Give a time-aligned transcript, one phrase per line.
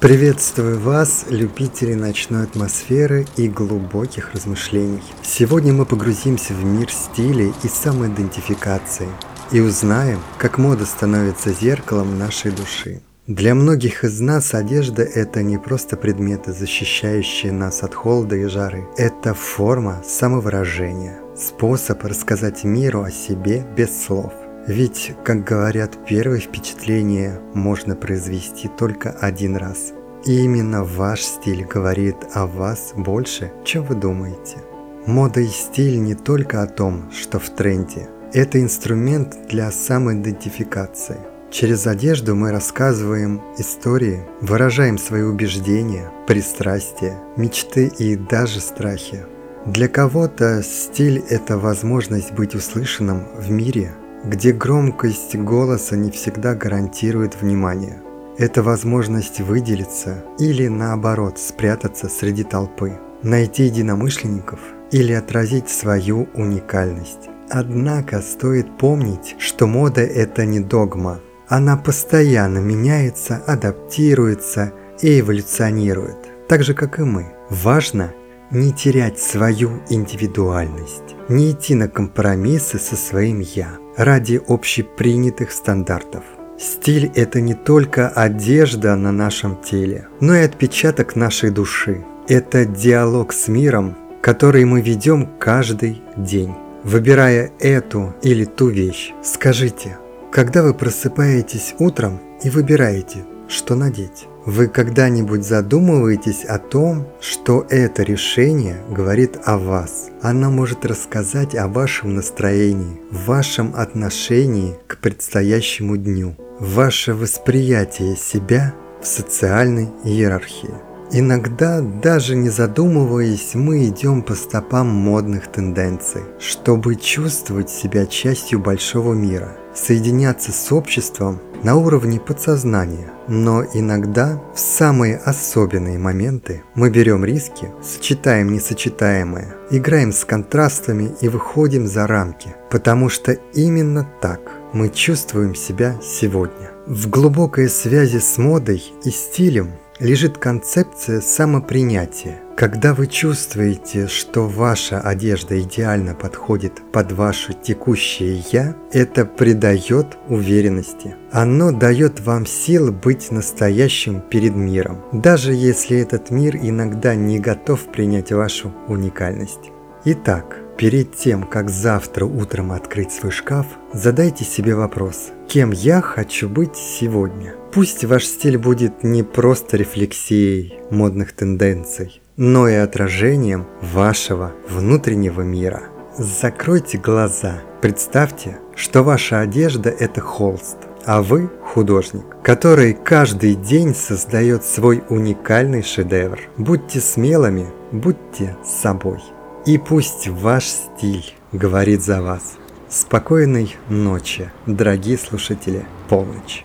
[0.00, 5.02] Приветствую вас, любители ночной атмосферы и глубоких размышлений.
[5.24, 9.08] Сегодня мы погрузимся в мир стилей и самоидентификации
[9.50, 13.00] и узнаем, как мода становится зеркалом нашей души.
[13.26, 18.86] Для многих из нас одежда– это не просто предметы, защищающие нас от холода и жары.
[18.96, 24.32] Это форма самовыражения, способ рассказать миру о себе без слов–
[24.66, 29.92] ведь, как говорят, первое впечатление можно произвести только один раз.
[30.26, 34.58] И именно ваш стиль говорит о вас больше, чем вы думаете.
[35.06, 38.08] Мода и стиль не только о том, что в тренде.
[38.34, 41.16] Это инструмент для самоидентификации.
[41.50, 49.24] Через одежду мы рассказываем истории, выражаем свои убеждения, пристрастия, мечты и даже страхи.
[49.64, 53.94] Для кого-то стиль– это возможность быть услышанным в мире–
[54.28, 58.02] где громкость голоса не всегда гарантирует внимание.
[58.36, 64.60] Это возможность выделиться или наоборот спрятаться среди толпы, найти единомышленников
[64.92, 67.30] или отразить свою уникальность.
[67.48, 71.20] Однако стоит помнить, что мода– это не догма.
[71.48, 77.32] Она постоянно меняется, адаптируется и эволюционирует, так же как и мы.
[77.48, 78.12] Важно
[78.50, 86.22] не терять свою индивидуальность, не идти на компромиссы со своим «я» ради общепринятых стандартов.
[86.58, 92.04] Стиль– это не только одежда на нашем теле, но и отпечаток нашей души.
[92.28, 96.54] Это диалог с миром, который мы ведем каждый день.
[96.84, 99.98] Выбирая эту или ту вещь, скажите,
[100.30, 104.28] когда вы просыпаетесь утром и выбираете, что надеть?
[104.48, 110.08] Вы когда-нибудь задумываетесь о том, что это решение говорит о вас?
[110.22, 119.06] Оно может рассказать о вашем настроении, вашем отношении к предстоящему дню, ваше восприятие себя в
[119.06, 120.72] социальной иерархии.
[121.12, 129.12] Иногда, даже не задумываясь, мы идем по стопам модных тенденций, чтобы чувствовать себя частью большого
[129.12, 133.10] мира, соединяться с обществом на уровне подсознания.
[133.28, 141.28] Но иногда, в самые особенные моменты, мы берем риски, сочетаем несочетаемое, играем с контрастами и
[141.28, 144.40] выходим за рамки, потому что именно так
[144.72, 146.70] мы чувствуем себя сегодня.
[146.86, 152.40] В глубокой связи с модой и стилем лежит концепция самопринятия.
[152.58, 161.14] Когда вы чувствуете, что ваша одежда идеально подходит под ваше текущее «я», это придает уверенности.
[161.30, 167.92] Оно дает вам сил быть настоящим перед миром, даже если этот мир иногда не готов
[167.92, 169.70] принять вашу уникальность.
[170.04, 176.48] Итак, перед тем, как завтра утром открыть свой шкаф, задайте себе вопрос, кем я хочу
[176.48, 177.54] быть сегодня?
[177.72, 185.82] Пусть ваш стиль будет не просто рефлексией модных тенденций, но и отражением вашего внутреннего мира.
[186.16, 194.64] Закройте глаза, представьте, что ваша одежда– это холст, а вы– художник, который каждый день создает
[194.64, 196.38] свой уникальный шедевр.
[196.56, 199.20] Будьте смелыми, будьте собой.
[199.66, 202.56] И пусть ваш стиль говорит за вас.
[202.88, 206.64] Спокойной ночи, дорогие слушатели, полночь.